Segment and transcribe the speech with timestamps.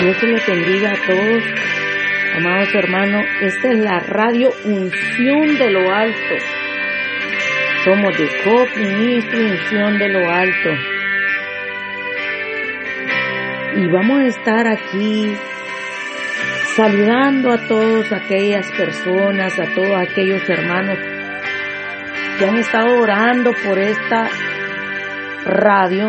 [0.00, 1.44] Dios les bendiga a todos,
[2.38, 3.22] amados hermanos.
[3.42, 6.36] Esta es la radio Unción de lo Alto.
[7.84, 10.70] Somos de COP, Ministro Unción de lo Alto.
[13.76, 15.36] Y vamos a estar aquí
[16.76, 20.98] saludando a todas aquellas personas, a todos aquellos hermanos
[22.38, 24.30] que han estado orando por esta
[25.44, 26.08] radio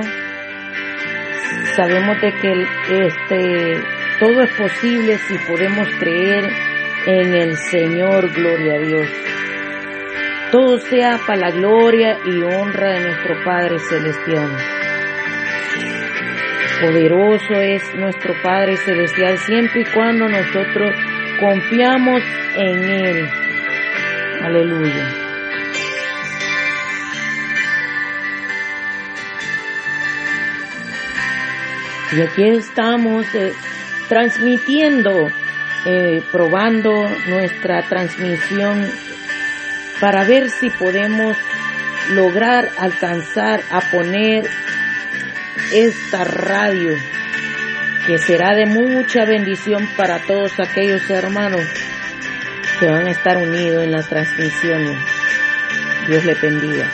[1.75, 2.67] Sabemos de que
[3.05, 3.83] este,
[4.19, 6.49] todo es posible si podemos creer
[7.05, 9.07] en el Señor, gloria a Dios.
[10.51, 14.49] Todo sea para la gloria y honra de nuestro Padre Celestial.
[16.81, 20.93] Poderoso es nuestro Padre Celestial siempre y cuando nosotros
[21.39, 22.21] confiamos
[22.57, 23.29] en Él.
[24.43, 25.20] Aleluya.
[32.11, 33.53] Y aquí estamos eh,
[34.09, 35.29] transmitiendo,
[35.85, 36.91] eh, probando
[37.27, 38.85] nuestra transmisión
[40.01, 41.37] para ver si podemos
[42.13, 44.49] lograr alcanzar a poner
[45.73, 46.97] esta radio
[48.05, 51.61] que será de mucha bendición para todos aquellos hermanos
[52.79, 54.97] que van a estar unidos en las transmisiones.
[56.07, 56.91] Dios le bendiga.